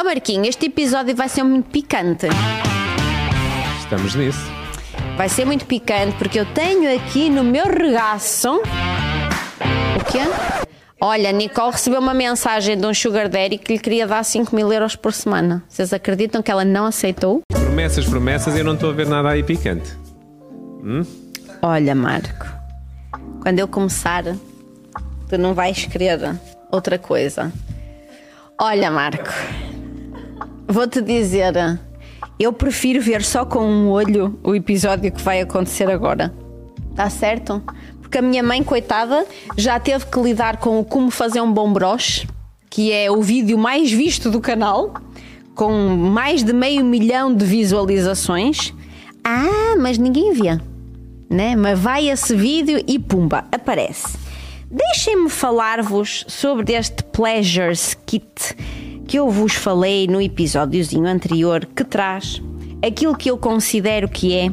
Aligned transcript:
Ó 0.00 0.04
Marquinhos, 0.04 0.48
este 0.48 0.64
episódio 0.64 1.14
vai 1.14 1.28
ser 1.28 1.42
muito 1.42 1.68
picante. 1.68 2.26
Estamos 3.80 4.14
nisso. 4.14 4.40
Vai 5.14 5.28
ser 5.28 5.44
muito 5.44 5.66
picante 5.66 6.16
porque 6.16 6.40
eu 6.40 6.46
tenho 6.46 6.96
aqui 6.96 7.28
no 7.28 7.44
meu 7.44 7.66
regaço. 7.66 8.50
O 8.50 10.04
quê? 10.10 10.20
Olha, 10.98 11.30
Nicole 11.32 11.72
recebeu 11.72 12.00
uma 12.00 12.14
mensagem 12.14 12.78
de 12.78 12.86
um 12.86 12.94
Sugar 12.94 13.28
Daddy 13.28 13.58
que 13.58 13.74
lhe 13.74 13.78
queria 13.78 14.06
dar 14.06 14.24
5 14.24 14.56
mil 14.56 14.72
euros 14.72 14.96
por 14.96 15.12
semana. 15.12 15.62
Vocês 15.68 15.92
acreditam 15.92 16.42
que 16.42 16.50
ela 16.50 16.64
não 16.64 16.86
aceitou? 16.86 17.42
Promessas, 17.52 18.06
promessas, 18.06 18.56
eu 18.56 18.64
não 18.64 18.72
estou 18.72 18.88
a 18.88 18.94
ver 18.94 19.06
nada 19.06 19.28
aí 19.28 19.42
picante. 19.42 19.94
Olha, 21.60 21.94
Marco, 21.94 22.46
quando 23.42 23.58
eu 23.58 23.68
começar, 23.68 24.24
tu 25.28 25.36
não 25.36 25.52
vais 25.52 25.84
querer 25.84 26.18
outra 26.72 26.98
coisa. 26.98 27.52
Olha, 28.58 28.90
Marco, 28.90 29.30
vou-te 30.72 31.00
dizer, 31.00 31.54
eu 32.38 32.52
prefiro 32.52 33.00
ver 33.00 33.22
só 33.22 33.44
com 33.44 33.60
um 33.60 33.90
olho 33.90 34.38
o 34.42 34.54
episódio 34.54 35.12
que 35.12 35.20
vai 35.22 35.40
acontecer 35.40 35.90
agora. 35.90 36.32
Tá 36.94 37.08
certo? 37.08 37.62
Porque 38.00 38.18
a 38.18 38.22
minha 38.22 38.42
mãe, 38.42 38.62
coitada, 38.62 39.26
já 39.56 39.78
teve 39.78 40.06
que 40.06 40.20
lidar 40.20 40.56
com 40.56 40.80
o 40.80 40.84
como 40.84 41.10
fazer 41.10 41.40
um 41.40 41.52
bom 41.52 41.72
broche, 41.72 42.28
que 42.68 42.92
é 42.92 43.10
o 43.10 43.22
vídeo 43.22 43.56
mais 43.56 43.90
visto 43.90 44.30
do 44.30 44.40
canal, 44.40 44.94
com 45.54 45.72
mais 45.88 46.42
de 46.42 46.52
meio 46.52 46.84
milhão 46.84 47.34
de 47.34 47.44
visualizações. 47.44 48.74
Ah, 49.22 49.76
mas 49.78 49.98
ninguém 49.98 50.32
vê 50.32 50.58
né? 51.30 51.54
Mas 51.54 51.78
vai 51.78 52.10
esse 52.10 52.34
vídeo 52.34 52.82
e 52.86 52.98
pumba, 52.98 53.44
aparece. 53.52 54.18
Deixem-me 54.68 55.30
falar-vos 55.30 56.24
sobre 56.28 56.72
este 56.72 57.04
Pleasures 57.04 57.96
Kit 58.04 58.56
que 59.10 59.18
eu 59.18 59.28
vos 59.28 59.54
falei 59.54 60.06
no 60.06 60.22
episódiozinho 60.22 61.04
anterior 61.04 61.66
que 61.66 61.82
traz 61.82 62.40
aquilo 62.80 63.16
que 63.16 63.28
eu 63.28 63.36
considero 63.36 64.08
que 64.08 64.32
é 64.32 64.52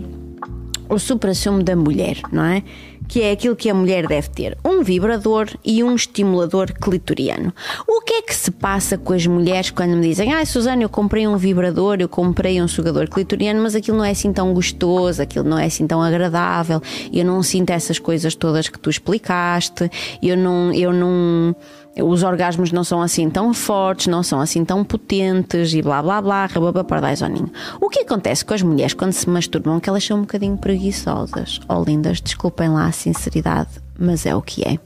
o 0.90 0.98
supra-sumo 0.98 1.62
da 1.62 1.76
mulher, 1.76 2.18
não 2.32 2.44
é? 2.44 2.64
Que 3.08 3.22
é 3.22 3.34
aquilo 3.34 3.56
que 3.56 3.70
a 3.70 3.74
mulher 3.76 4.08
deve 4.08 4.30
ter: 4.30 4.58
um 4.66 4.82
vibrador 4.82 5.48
e 5.64 5.84
um 5.84 5.94
estimulador 5.94 6.74
clitoriano. 6.74 7.54
O 7.88 8.02
que 8.02 8.14
é 8.14 8.22
que 8.24 8.34
se 8.34 8.50
passa 8.50 8.98
com 8.98 9.14
as 9.14 9.28
mulheres 9.28 9.70
quando 9.70 9.96
me 9.96 10.02
dizem, 10.02 10.34
ah, 10.34 10.44
Susana, 10.44 10.82
eu 10.82 10.90
comprei 10.90 11.28
um 11.28 11.38
vibrador, 11.38 11.98
eu 12.00 12.10
comprei 12.10 12.60
um 12.60 12.68
sugador 12.68 13.08
clitoriano, 13.08 13.62
mas 13.62 13.76
aquilo 13.76 13.98
não 13.98 14.06
é 14.06 14.10
assim 14.10 14.34
tão 14.34 14.56
gostoso, 14.56 15.22
aquilo 15.22 15.48
não 15.48 15.60
é 15.60 15.66
assim 15.66 15.86
tão 15.86 16.02
agradável, 16.02 16.82
eu 17.14 17.24
não 17.24 17.44
sinto 17.44 17.70
essas 17.70 18.00
coisas 18.00 18.34
todas 18.34 18.68
que 18.70 18.80
tu 18.80 18.90
explicaste, 18.90 19.88
eu 20.20 20.36
não. 20.36 20.74
Eu 20.74 20.92
não 20.92 21.56
os 22.02 22.24
orgasmos 22.24 22.72
não 22.72 22.84
são 22.84 23.02
assim 23.02 23.30
tão 23.30 23.54
fortes, 23.54 24.08
não 24.08 24.24
são 24.24 24.40
assim 24.40 24.64
tão 24.64 24.84
potentes 24.84 25.74
e 25.74 25.82
blá 25.82 26.02
blá 26.02 26.22
blá, 26.22 26.46
rababa 26.46 26.84
pardaisoninho. 26.84 27.52
O 27.80 27.90
que 27.90 28.02
acontece 28.02 28.44
com 28.44 28.54
as 28.54 28.62
mulheres 28.62 28.94
quando 28.94 29.14
se 29.14 29.30
masturbam 29.30 29.78
é 29.78 29.80
que 29.80 29.90
elas 29.90 30.04
são 30.04 30.18
um 30.18 30.22
bocadinho 30.22 30.58
preguiçosas. 30.58 31.60
Oh 31.68 31.84
lindas, 31.84 32.22
desculpem 32.22 32.70
lá 32.70 32.88
a 32.88 32.92
sinceridade, 32.92 33.70
mas 33.98 34.26
é 34.26 34.36
o 34.36 34.42
que 34.42 34.68
é. 34.68 34.78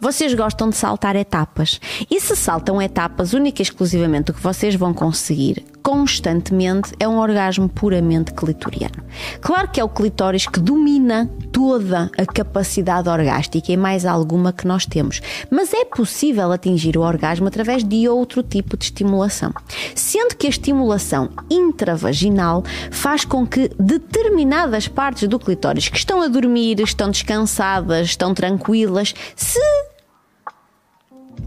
Vocês 0.00 0.32
gostam 0.34 0.70
de 0.70 0.76
saltar 0.76 1.16
etapas. 1.16 1.80
E 2.10 2.20
se 2.20 2.36
saltam 2.36 2.80
etapas 2.80 3.32
única 3.32 3.60
e 3.60 3.64
exclusivamente 3.64 4.30
o 4.30 4.34
que 4.34 4.42
vocês 4.42 4.74
vão 4.74 4.94
conseguir 4.94 5.64
constantemente 5.86 6.92
é 6.98 7.06
um 7.06 7.16
orgasmo 7.16 7.68
puramente 7.68 8.34
clitoriano. 8.34 9.04
Claro 9.40 9.68
que 9.68 9.78
é 9.78 9.84
o 9.84 9.88
clitóris 9.88 10.44
que 10.44 10.58
domina 10.58 11.30
toda 11.52 12.10
a 12.18 12.26
capacidade 12.26 13.08
orgástica 13.08 13.70
e 13.70 13.76
mais 13.76 14.04
alguma 14.04 14.52
que 14.52 14.66
nós 14.66 14.84
temos, 14.84 15.20
mas 15.48 15.72
é 15.72 15.84
possível 15.84 16.50
atingir 16.50 16.98
o 16.98 17.02
orgasmo 17.02 17.46
através 17.46 17.84
de 17.84 18.08
outro 18.08 18.42
tipo 18.42 18.76
de 18.76 18.86
estimulação. 18.86 19.54
Sendo 19.94 20.34
que 20.34 20.48
a 20.48 20.50
estimulação 20.50 21.30
intravaginal 21.48 22.64
faz 22.90 23.24
com 23.24 23.46
que 23.46 23.70
determinadas 23.78 24.88
partes 24.88 25.28
do 25.28 25.38
clitóris 25.38 25.88
que 25.88 25.98
estão 25.98 26.20
a 26.20 26.26
dormir, 26.26 26.80
estão 26.80 27.12
descansadas, 27.12 28.08
estão 28.08 28.34
tranquilas, 28.34 29.14
se 29.36 29.60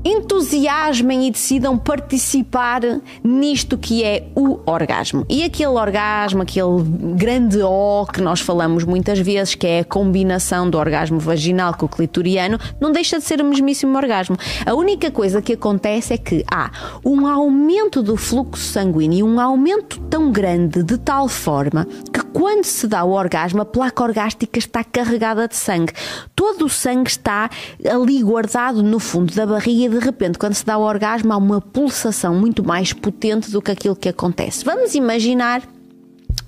entusiasmem 0.04 1.28
e 1.28 1.32
decidam 1.32 1.78
participar 1.78 2.82
nisto 3.24 3.78
que 3.78 4.04
é 4.04 4.28
o 4.36 4.60
orgasmo. 4.66 5.26
E 5.28 5.44
aquele 5.44 5.70
orgasmo, 5.70 6.42
aquele 6.42 6.84
grande 7.16 7.62
O 7.62 8.06
que 8.06 8.22
nós 8.22 8.40
falamos 8.40 8.84
muitas 8.84 9.20
vezes, 9.20 9.56
que 9.56 9.68
é 9.68 9.80
a 9.80 9.86
combinação 9.86 10.70
do 10.70 10.78
orgasmo 10.78 11.20
vaginal 11.20 11.74
com 11.74 11.86
o 11.86 11.90
clitoriano, 11.90 12.58
não 12.80 12.92
deixa 12.92 13.18
de 13.18 13.26
ser 13.26 13.42
o 13.42 13.46
mesmíssimo 13.46 13.96
orgasmo. 13.98 14.38
A 14.66 14.74
única 14.74 15.12
coisa 15.12 15.42
que 15.42 15.54
acontece 15.54 16.14
é 16.14 16.18
que 16.18 16.46
há 16.50 16.72
um 17.04 17.28
aumento 17.28 18.02
do 18.02 18.16
fluxo 18.16 18.64
sanguíneo, 18.64 19.26
um 19.26 19.40
aumento 19.40 20.00
tão 20.10 20.32
grande 20.32 20.84
de 20.84 20.98
tal 20.98 21.28
forma 21.28 21.86
que 22.14 22.20
quando 22.32 22.64
se 22.64 22.88
dá 22.88 23.04
o 23.04 23.12
orgasmo, 23.12 23.62
a 23.62 23.66
placa 23.66 24.04
orgástica 24.04 24.60
está 24.60 24.84
carregada 24.84 25.48
de 25.48 25.56
sangue. 25.56 25.94
Todo 26.36 26.66
o 26.66 26.70
sangue 26.70 27.10
está 27.10 27.50
ali 27.90 28.22
guardado 28.24 28.82
no 28.84 29.00
fundo 29.00 29.34
da 29.34 29.46
barriga 29.46 29.89
de 29.90 30.00
repente, 30.00 30.38
quando 30.38 30.54
se 30.54 30.66
dá 30.66 30.78
o 30.78 30.82
orgasmo, 30.82 31.34
há 31.34 31.38
uma 31.38 31.60
pulsação 31.60 32.36
muito 32.36 32.64
mais 32.64 32.94
potente 32.94 33.52
do 33.52 33.62
que 33.62 33.72
aquilo 33.72 33.96
que 33.96 34.10
acontece. 34.10 34.64
Vamos 34.64 34.96
imaginar 34.96 35.62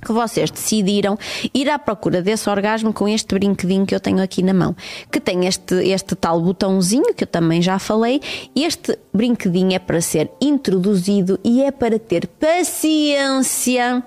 que 0.03 0.11
vocês 0.11 0.49
decidiram 0.49 1.17
ir 1.53 1.69
à 1.69 1.77
procura 1.77 2.21
desse 2.21 2.49
orgasmo 2.49 2.91
com 2.91 3.07
este 3.07 3.35
brinquedinho 3.35 3.85
que 3.85 3.93
eu 3.93 3.99
tenho 3.99 4.21
aqui 4.21 4.41
na 4.41 4.53
mão, 4.53 4.75
que 5.11 5.19
tem 5.19 5.45
este, 5.45 5.75
este 5.75 6.15
tal 6.15 6.41
botãozinho 6.41 7.13
que 7.13 7.23
eu 7.23 7.27
também 7.27 7.61
já 7.61 7.77
falei. 7.77 8.19
Este 8.55 8.97
brinquedinho 9.13 9.73
é 9.73 9.79
para 9.79 10.01
ser 10.01 10.31
introduzido 10.41 11.39
e 11.43 11.61
é 11.61 11.71
para 11.71 11.99
ter 11.99 12.27
paciência 12.27 14.03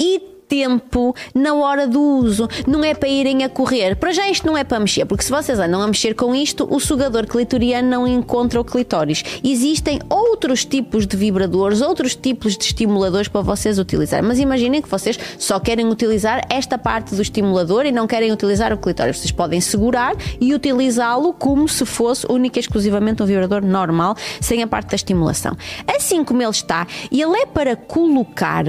e 0.00 0.31
tempo 0.52 1.16
na 1.34 1.54
hora 1.54 1.88
do 1.88 1.98
uso, 1.98 2.46
não 2.66 2.84
é 2.84 2.92
para 2.92 3.08
irem 3.08 3.42
a 3.42 3.48
correr. 3.48 3.96
Para 3.96 4.12
já 4.12 4.28
isto 4.28 4.46
não 4.46 4.54
é 4.54 4.62
para 4.62 4.78
mexer, 4.78 5.06
porque 5.06 5.24
se 5.24 5.30
vocês 5.30 5.58
andam 5.58 5.80
a 5.80 5.86
mexer 5.86 6.14
com 6.14 6.34
isto, 6.34 6.68
o 6.70 6.78
sugador 6.78 7.26
clitoriano 7.26 7.88
não 7.88 8.06
encontra 8.06 8.60
o 8.60 8.64
clitóris. 8.64 9.24
Existem 9.42 9.98
outros 10.10 10.66
tipos 10.66 11.06
de 11.06 11.16
vibradores, 11.16 11.80
outros 11.80 12.14
tipos 12.14 12.54
de 12.58 12.64
estimuladores 12.66 13.28
para 13.28 13.40
vocês 13.40 13.78
utilizar. 13.78 14.22
Mas 14.22 14.38
imaginem 14.38 14.82
que 14.82 14.90
vocês 14.90 15.18
só 15.38 15.58
querem 15.58 15.88
utilizar 15.88 16.42
esta 16.50 16.76
parte 16.76 17.14
do 17.14 17.22
estimulador 17.22 17.86
e 17.86 17.92
não 17.92 18.06
querem 18.06 18.30
utilizar 18.30 18.74
o 18.74 18.76
clitóris. 18.76 19.20
Vocês 19.20 19.32
podem 19.32 19.58
segurar 19.58 20.14
e 20.38 20.52
utilizá-lo 20.52 21.32
como 21.32 21.66
se 21.66 21.86
fosse 21.86 22.26
única 22.28 22.58
e 22.58 22.60
exclusivamente 22.60 23.22
um 23.22 23.26
vibrador 23.26 23.64
normal, 23.64 24.14
sem 24.38 24.62
a 24.62 24.66
parte 24.66 24.90
da 24.90 24.96
estimulação. 24.96 25.56
Assim 25.96 26.22
como 26.22 26.42
ele 26.42 26.50
está, 26.50 26.86
ele 27.10 27.38
é 27.38 27.46
para 27.46 27.74
colocar 27.74 28.66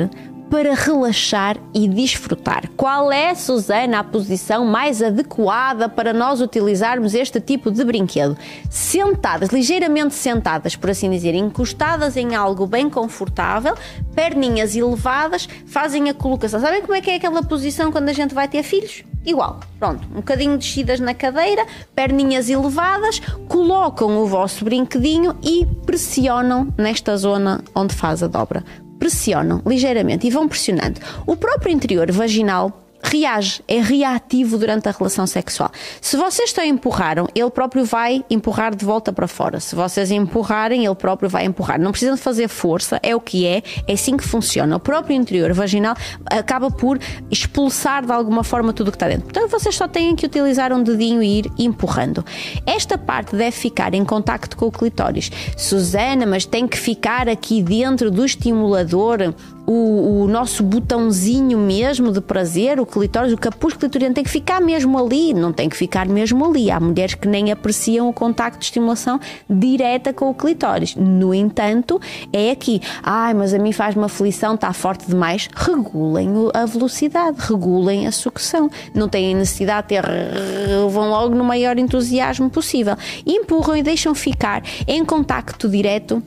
para 0.54 0.76
relaxar 0.76 1.58
e 1.74 1.88
desfrutar. 1.88 2.70
Qual 2.78 3.12
é, 3.12 3.34
Susana, 3.34 3.98
a 3.98 4.04
posição 4.04 4.64
mais 4.64 5.02
adequada 5.02 5.90
para 5.90 6.14
nós 6.14 6.42
utilizarmos 6.42 7.16
este 7.16 7.42
tipo 7.42 7.72
de 7.72 7.84
brinquedo? 7.84 8.38
Sentadas, 8.70 9.50
ligeiramente 9.50 10.14
sentadas, 10.14 10.76
por 10.76 10.92
assim 10.92 11.10
dizer, 11.10 11.34
encostadas 11.34 12.16
em 12.18 12.36
algo 12.36 12.68
bem 12.68 12.88
confortável, 12.88 13.74
perninhas 14.14 14.76
elevadas, 14.76 15.50
fazem 15.66 16.08
a 16.08 16.14
colocação. 16.14 16.60
Sabem 16.60 16.82
como 16.82 16.94
é 16.94 17.02
que 17.02 17.10
é 17.10 17.16
aquela 17.16 17.42
posição 17.42 17.92
quando 17.92 18.10
a 18.10 18.14
gente 18.14 18.36
vai 18.36 18.48
ter 18.48 18.62
filhos? 18.62 19.04
Igual, 19.26 19.60
pronto, 19.80 20.08
um 20.12 20.18
bocadinho 20.18 20.56
descidas 20.56 21.00
na 21.00 21.16
cadeira, 21.16 21.66
perninhas 21.96 22.48
elevadas, 22.48 23.20
colocam 23.48 24.20
o 24.20 24.28
vosso 24.28 24.64
brinquedinho 24.64 25.36
e 25.42 25.66
pressionam 25.84 26.72
nesta 26.78 27.18
zona 27.18 27.64
onde 27.74 27.96
faz 27.96 28.22
a 28.22 28.28
dobra 28.28 28.64
pressionam 29.04 29.62
ligeiramente 29.68 30.26
e 30.26 30.30
vão 30.30 30.48
pressionando. 30.48 31.02
O 31.28 31.36
próprio 31.36 31.74
interior 31.74 32.10
vaginal 32.10 32.83
reage, 33.04 33.62
é 33.68 33.82
reativo 33.82 34.58
durante 34.58 34.88
a 34.88 34.92
relação 34.92 35.28
sexual. 35.28 35.70
Se 36.02 36.16
vocês 36.16 36.54
a 36.58 36.66
empurraram, 36.66 37.28
ele 37.36 37.50
próprio 37.50 37.84
vai 37.84 38.24
empurrar 38.30 38.76
de 38.76 38.86
volta 38.86 39.12
para 39.12 39.28
fora. 39.28 39.60
Se 39.60 39.76
vocês 39.76 40.10
empurrarem, 40.12 40.86
ele 40.86 40.96
próprio 40.96 41.30
vai 41.30 41.46
empurrar. 41.46 41.80
Não 41.80 41.92
precisam 41.92 42.16
fazer 42.16 42.48
força, 42.48 43.00
é 43.04 43.16
o 43.16 43.20
que 43.20 43.46
é, 43.46 43.62
é 43.88 43.94
assim 43.94 44.16
que 44.16 44.24
funciona. 44.24 44.76
O 44.76 44.80
próprio 44.80 45.16
interior 45.16 45.52
vaginal 45.54 45.96
acaba 46.26 46.72
por 46.72 47.00
expulsar 47.30 48.06
de 48.06 48.12
alguma 48.12 48.44
forma 48.44 48.72
tudo 48.72 48.88
o 48.88 48.92
que 48.92 48.96
está 48.96 49.08
dentro. 49.08 49.26
Portanto, 49.26 49.50
vocês 49.52 49.76
só 49.76 49.88
têm 49.88 50.16
que 50.16 50.26
utilizar 50.26 50.72
um 50.72 50.82
dedinho 50.82 51.22
e 51.22 51.40
ir 51.40 51.52
empurrando. 51.58 52.24
Esta 52.66 52.98
parte 52.98 53.36
deve 53.36 53.52
ficar 53.52 53.94
em 53.94 54.06
contacto 54.06 54.56
com 54.56 54.68
o 54.68 54.72
clitóris. 54.72 55.32
Susana, 55.58 56.26
mas 56.26 56.46
tem 56.46 56.68
que 56.68 56.78
ficar 56.78 57.28
aqui 57.28 57.62
dentro 57.62 58.10
do 58.10 58.24
estimulador 58.26 59.34
o, 59.66 60.24
o, 60.24 60.28
nosso 60.28 60.64
botãozinho 60.64 61.58
mesmo 61.58 62.12
de 62.12 62.20
prazer, 62.20 62.80
o 62.80 62.86
clitóris, 62.86 63.32
o 63.32 63.38
capuz 63.38 63.74
clitoriano 63.76 64.14
tem 64.14 64.24
que 64.24 64.30
ficar 64.30 64.60
mesmo 64.60 64.98
ali, 64.98 65.34
não 65.34 65.54
tem 65.54 65.70
que 65.70 65.78
ficar 65.78 66.06
mesmo 66.08 66.46
ali. 66.46 66.70
Há 66.70 66.80
mulheres 66.80 67.16
que 67.16 67.28
nem 67.28 67.52
apreciam 67.52 68.10
o 68.10 68.14
contacto 68.14 68.60
de 68.60 68.66
estimulação 68.66 69.20
direta 69.50 70.12
com 70.12 70.30
o 70.30 70.34
clitóris. 70.34 70.96
No 70.96 71.34
entanto, 71.34 72.00
é 72.32 72.52
aqui. 72.52 72.82
Ai, 73.02 73.34
mas 73.34 73.54
a 73.54 73.60
mim 73.60 73.72
faz 73.72 73.96
uma 73.96 74.08
aflição, 74.08 74.56
está 74.56 74.74
forte 74.74 75.08
demais. 75.08 75.48
Regulem 75.56 76.30
a 76.54 76.66
velocidade, 76.66 77.38
regulem 77.40 78.06
a 78.06 78.12
sucção. 78.12 78.70
Não 78.94 79.08
têm 79.08 79.34
necessidade 79.36 79.88
de 79.88 79.96
ter. 79.96 80.06
vão 80.90 81.10
logo 81.10 81.36
no 81.36 81.44
maior 81.44 81.78
entusiasmo 81.78 82.50
possível. 82.50 82.96
Empurram 83.26 83.78
e 83.78 83.84
deixam 83.84 84.14
ficar 84.14 84.62
em 84.88 85.06
contacto 85.06 85.70
direto 85.70 86.22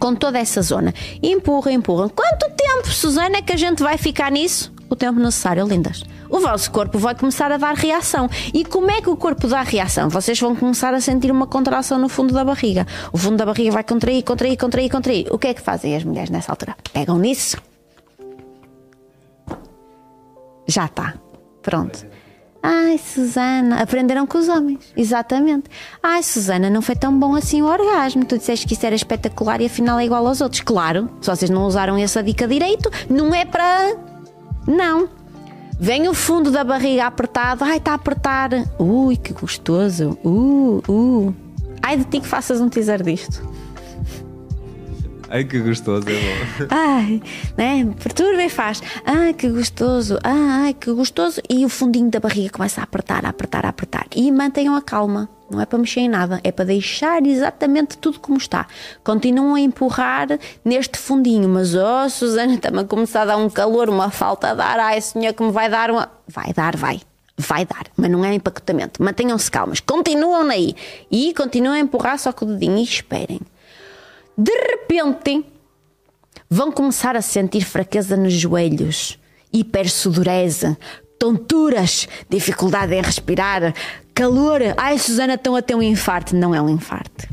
com 0.00 0.14
toda 0.14 0.38
essa 0.38 0.62
zona. 0.62 0.92
Empurra, 1.22 1.70
empurra. 1.70 2.08
Quanto 2.08 2.50
tempo, 2.56 2.88
Susana, 2.88 3.36
é 3.36 3.42
que 3.42 3.52
a 3.52 3.56
gente 3.56 3.82
vai 3.82 3.98
ficar 3.98 4.32
nisso? 4.32 4.72
O 4.88 4.96
tempo 4.96 5.20
necessário, 5.20 5.64
lindas. 5.66 6.02
O 6.28 6.40
vosso 6.40 6.70
corpo 6.70 6.98
vai 6.98 7.14
começar 7.14 7.52
a 7.52 7.56
dar 7.56 7.74
reação. 7.74 8.28
E 8.54 8.64
como 8.64 8.90
é 8.90 9.00
que 9.00 9.10
o 9.10 9.16
corpo 9.16 9.46
dá 9.46 9.62
reação? 9.62 10.08
Vocês 10.08 10.40
vão 10.40 10.56
começar 10.56 10.94
a 10.94 11.00
sentir 11.00 11.30
uma 11.30 11.46
contração 11.46 11.98
no 11.98 12.08
fundo 12.08 12.32
da 12.32 12.44
barriga. 12.44 12.86
O 13.12 13.18
fundo 13.18 13.36
da 13.36 13.44
barriga 13.44 13.70
vai 13.70 13.84
contrair, 13.84 14.22
contrair, 14.24 14.56
contrair, 14.56 14.90
contrair. 14.90 15.26
O 15.30 15.38
que 15.38 15.48
é 15.48 15.54
que 15.54 15.60
fazem 15.60 15.94
as 15.94 16.02
mulheres 16.02 16.30
nessa 16.30 16.50
altura? 16.50 16.76
Pegam 16.92 17.18
nisso. 17.18 17.56
Já 20.66 20.86
está. 20.86 21.14
Pronto. 21.62 22.06
Ai, 22.62 22.98
Susana, 22.98 23.80
aprenderam 23.80 24.26
com 24.26 24.36
os 24.36 24.48
homens, 24.48 24.92
exatamente. 24.94 25.64
Ai, 26.02 26.22
Susana, 26.22 26.68
não 26.68 26.82
foi 26.82 26.94
tão 26.94 27.18
bom 27.18 27.34
assim 27.34 27.62
o 27.62 27.66
orgasmo. 27.66 28.24
Tu 28.24 28.36
disseste 28.36 28.66
que 28.66 28.74
isso 28.74 28.84
era 28.84 28.94
espetacular 28.94 29.60
e 29.62 29.66
afinal 29.66 29.98
é 29.98 30.04
igual 30.04 30.26
aos 30.26 30.40
outros. 30.42 30.60
Claro, 30.60 31.08
se 31.22 31.30
vocês 31.30 31.50
não 31.50 31.64
usaram 31.64 31.96
essa 31.96 32.22
dica 32.22 32.46
direito, 32.46 32.90
não 33.08 33.34
é 33.34 33.46
para. 33.46 33.96
Não. 34.66 35.08
Vem 35.78 36.06
o 36.08 36.12
fundo 36.12 36.50
da 36.50 36.62
barriga 36.62 37.06
apertado. 37.06 37.64
Ai, 37.64 37.78
está 37.78 37.92
a 37.92 37.94
apertar. 37.94 38.50
Ui, 38.78 39.16
que 39.16 39.32
gostoso. 39.32 40.18
Uh, 40.22 40.82
uh. 40.86 41.34
Ai 41.82 41.96
de 41.96 42.04
ti 42.04 42.20
que 42.20 42.28
faças 42.28 42.60
um 42.60 42.68
teaser 42.68 43.02
disto. 43.02 43.49
Ai, 45.32 45.44
que 45.44 45.60
gostoso, 45.60 46.08
é 46.08 46.12
bom. 46.12 46.66
Ai, 46.70 47.22
né? 47.56 47.88
Perturba 48.02 48.42
e 48.42 48.48
faz. 48.48 48.82
Ai, 49.06 49.32
que 49.32 49.48
gostoso. 49.48 50.18
Ai, 50.24 50.74
que 50.74 50.90
gostoso. 50.90 51.40
E 51.48 51.64
o 51.64 51.68
fundinho 51.68 52.10
da 52.10 52.18
barriga 52.18 52.50
começa 52.50 52.80
a 52.80 52.84
apertar, 52.84 53.24
a 53.24 53.28
apertar, 53.28 53.64
a 53.64 53.68
apertar. 53.68 54.06
E 54.16 54.32
mantenham 54.32 54.74
a 54.74 54.82
calma. 54.82 55.28
Não 55.48 55.60
é 55.60 55.66
para 55.66 55.78
mexer 55.78 56.00
em 56.00 56.08
nada, 56.08 56.40
é 56.42 56.50
para 56.50 56.64
deixar 56.64 57.24
exatamente 57.24 57.96
tudo 57.98 58.18
como 58.18 58.38
está. 58.38 58.66
Continuam 59.04 59.54
a 59.54 59.60
empurrar 59.60 60.28
neste 60.64 60.98
fundinho, 60.98 61.48
mas 61.48 61.74
oh, 61.74 62.08
Susana, 62.08 62.58
também 62.58 62.84
começar 62.86 63.22
a 63.22 63.26
dar 63.26 63.36
um 63.36 63.48
calor, 63.48 63.88
uma 63.88 64.10
falta 64.10 64.54
de 64.54 64.60
ar. 64.60 64.80
Ai, 64.80 65.00
senhor, 65.00 65.32
que 65.32 65.42
me 65.44 65.52
vai 65.52 65.70
dar 65.70 65.92
uma. 65.92 66.10
Vai 66.26 66.52
dar, 66.52 66.76
vai. 66.76 67.00
Vai 67.38 67.64
dar, 67.64 67.86
mas 67.96 68.10
não 68.10 68.24
é 68.24 68.34
empacotamento. 68.34 69.02
Mantenham-se 69.02 69.50
calmas, 69.50 69.80
continuam 69.80 70.50
aí 70.50 70.74
e 71.10 71.32
continuam 71.34 71.74
a 71.74 71.80
empurrar 71.80 72.18
só 72.18 72.32
com 72.32 72.44
o 72.44 72.48
dedinho 72.48 72.78
e 72.78 72.82
esperem 72.82 73.40
de 74.40 74.52
repente 74.52 75.44
vão 76.48 76.72
começar 76.72 77.14
a 77.14 77.20
sentir 77.20 77.62
fraqueza 77.62 78.16
nos 78.16 78.32
joelhos, 78.32 79.18
hipersudorese, 79.52 80.78
tonturas, 81.18 82.08
dificuldade 82.26 82.94
em 82.94 83.02
respirar, 83.02 83.74
calor. 84.14 84.62
Ai, 84.78 84.98
Susana, 84.98 85.34
estão 85.34 85.54
a 85.54 85.60
ter 85.60 85.74
um 85.74 85.82
infarto. 85.82 86.34
Não 86.34 86.54
é 86.54 86.62
um 86.62 86.70
infarto. 86.70 87.28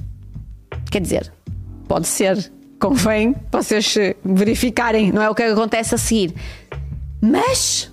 Quer 0.92 1.00
dizer, 1.00 1.32
pode 1.88 2.08
ser. 2.08 2.52
Convém 2.78 3.34
vocês 3.52 3.96
verificarem, 4.24 5.12
não 5.12 5.22
é 5.22 5.30
o 5.30 5.34
que 5.34 5.42
acontece 5.42 5.96
a 5.96 5.98
seguir. 5.98 6.36
Mas 7.22 7.90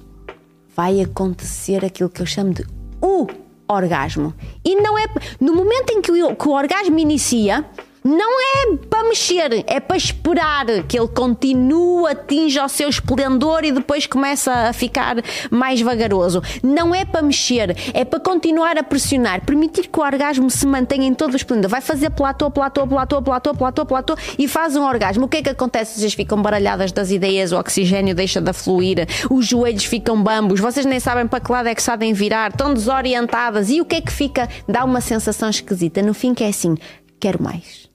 vai 0.77 1.01
acontecer 1.01 1.85
aquilo 1.85 2.11
que 2.11 2.21
eu 2.21 2.27
chamo 2.27 2.53
de 2.53 2.67
o 3.01 3.29
orgasmo. 3.69 4.35
E 4.65 4.75
não 4.75 4.99
é. 4.99 5.05
No 5.41 5.55
momento 5.55 5.91
em 5.93 6.03
que 6.03 6.11
o, 6.11 6.35
que 6.35 6.49
o 6.49 6.53
orgasmo 6.53 6.99
inicia 6.99 7.65
não 8.07 8.39
é 8.39 8.77
para 8.91 9.09
mexer, 9.09 9.65
é 9.67 9.81
para 9.81 9.97
esperar 9.97 10.67
que 10.87 10.99
ele 10.99 11.09
continue, 11.09 12.07
atinja 12.07 12.63
o 12.63 12.69
seu 12.69 12.91
esplendor 12.91 13.65
e 13.65 13.73
depois 13.73 14.07
começa 14.07 14.53
a 14.53 14.73
ficar 14.75 15.17
mais 15.51 15.81
vagaroso. 15.81 16.43
Não 16.63 16.95
é 16.95 17.07
para 17.07 17.23
mexer, 17.23 17.75
é 17.95 18.05
para 18.05 18.21
continuar 18.21 18.77
a 18.77 18.83
pressionar, 18.83 19.41
permitir 19.47 19.89
que 19.89 19.99
o 19.99 20.03
orgasmo 20.03 20.51
se 20.51 20.67
mantenha 20.67 21.07
em 21.07 21.15
todo 21.15 21.33
o 21.33 21.37
esplendor. 21.37 21.71
Vai 21.71 21.81
fazer 21.81 22.11
platô, 22.11 22.51
platô, 22.51 22.87
platô, 22.87 23.23
platô, 23.23 23.55
platô, 23.55 23.87
platô 23.87 24.17
e 24.39 24.47
faz 24.47 24.77
um 24.77 24.85
orgasmo. 24.85 25.25
O 25.25 25.29
que 25.29 25.39
é 25.39 25.43
que 25.43 25.49
acontece? 25.49 25.99
Vocês 25.99 26.13
ficam 26.13 26.43
baralhadas 26.43 26.93
das 26.93 27.11
ideias, 27.11 27.53
o 27.53 27.59
oxigênio 27.59 28.15
deixa 28.15 28.39
de 28.39 28.53
fluir, 28.53 29.09
os 29.31 29.47
joelhos 29.47 29.87
ficam 29.87 30.23
bambos, 30.23 30.61
vocês 30.61 30.85
nem 30.85 31.01
sabem 31.01 31.27
para 31.27 31.41
que 31.41 31.51
lado 31.51 31.69
é 31.71 31.75
que 31.75 31.83
sabem 31.83 32.13
virar, 32.13 32.51
estão 32.51 32.75
desorientadas 32.75 33.71
e 33.71 33.81
o 33.81 33.85
que 33.87 33.97
é 33.97 34.01
que 34.03 34.13
fica? 34.13 34.47
Dá 34.69 34.85
uma 34.85 35.01
sensação 35.01 35.49
esquisita. 35.49 36.03
No 36.03 36.13
fim, 36.13 36.35
que 36.35 36.45
é 36.45 36.49
assim: 36.49 36.77
quero 37.19 37.43
mais 37.43 37.94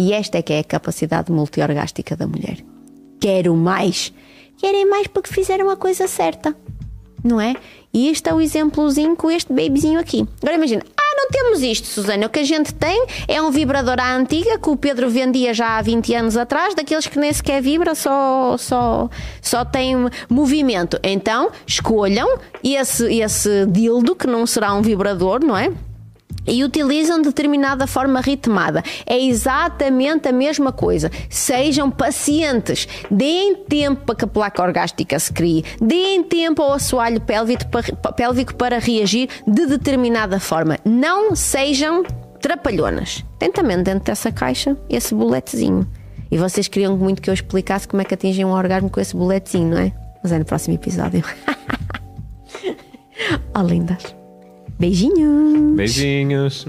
e 0.00 0.14
esta 0.14 0.38
é 0.38 0.42
que 0.42 0.54
é 0.54 0.60
a 0.60 0.64
capacidade 0.64 1.30
multiorgástica 1.30 2.16
da 2.16 2.26
mulher. 2.26 2.56
Quero 3.20 3.54
mais. 3.54 4.10
Querem 4.56 4.88
mais 4.88 5.06
porque 5.06 5.28
fizeram 5.30 5.68
a 5.68 5.76
coisa 5.76 6.08
certa. 6.08 6.56
Não 7.22 7.38
é? 7.38 7.54
E 7.92 8.08
este 8.08 8.30
é 8.30 8.32
o 8.32 8.40
exemplozinho 8.40 9.14
com 9.14 9.30
este 9.30 9.52
babyzinho 9.52 10.00
aqui. 10.00 10.26
Agora 10.40 10.56
imagina, 10.56 10.82
ah, 10.96 11.16
não 11.18 11.28
temos 11.28 11.60
isto, 11.60 11.86
Susana. 11.86 12.28
O 12.28 12.30
que 12.30 12.38
a 12.38 12.44
gente 12.44 12.72
tem 12.72 13.04
é 13.28 13.42
um 13.42 13.50
vibrador 13.50 14.00
à 14.00 14.16
antiga 14.16 14.58
que 14.58 14.70
o 14.70 14.76
Pedro 14.76 15.10
vendia 15.10 15.52
já 15.52 15.76
há 15.76 15.82
20 15.82 16.14
anos 16.14 16.36
atrás, 16.38 16.74
daqueles 16.74 17.06
que 17.06 17.18
nem 17.18 17.30
sequer 17.30 17.60
vibra, 17.60 17.94
só, 17.94 18.56
só, 18.56 19.10
só 19.42 19.66
tem 19.66 19.96
movimento. 20.30 20.98
Então, 21.02 21.50
escolham 21.66 22.38
esse, 22.64 23.04
esse 23.20 23.66
dildo, 23.66 24.16
que 24.16 24.26
não 24.26 24.46
será 24.46 24.72
um 24.72 24.80
vibrador, 24.80 25.44
não 25.44 25.54
é? 25.54 25.70
E 26.50 26.64
utilizam 26.64 27.22
determinada 27.22 27.86
forma 27.86 28.20
ritmada. 28.20 28.82
É 29.06 29.18
exatamente 29.18 30.28
a 30.28 30.32
mesma 30.32 30.72
coisa. 30.72 31.10
Sejam 31.28 31.90
pacientes, 31.90 32.88
deem 33.10 33.54
tempo 33.54 34.04
para 34.04 34.16
que 34.16 34.24
a 34.24 34.28
placa 34.28 34.62
orgástica 34.62 35.18
se 35.18 35.32
crie, 35.32 35.64
deem 35.80 36.22
tempo 36.22 36.62
ao 36.62 36.72
assoalho 36.72 37.20
pélvico 37.20 38.54
para 38.56 38.78
reagir 38.78 39.28
de 39.46 39.66
determinada 39.66 40.40
forma. 40.40 40.78
Não 40.84 41.36
sejam 41.36 42.04
trapalhonas. 42.40 43.24
Tem 43.38 43.52
também 43.52 43.82
dentro 43.82 44.04
dessa 44.04 44.32
caixa 44.32 44.76
esse 44.88 45.14
boletezinho. 45.14 45.86
E 46.30 46.38
vocês 46.38 46.68
queriam 46.68 46.96
muito 46.96 47.20
que 47.20 47.28
eu 47.28 47.34
explicasse 47.34 47.88
como 47.88 48.02
é 48.02 48.04
que 48.04 48.14
atingem 48.14 48.44
um 48.44 48.52
orgasmo 48.52 48.88
com 48.88 49.00
esse 49.00 49.16
boletezinho, 49.16 49.70
não 49.70 49.78
é? 49.78 49.92
Mas 50.22 50.32
é 50.32 50.38
no 50.38 50.44
próximo 50.44 50.74
episódio. 50.74 51.24
oh, 53.54 53.62
lindas. 53.62 54.19
Beijinhos. 54.80 55.76
Beijinhos. 55.76 56.66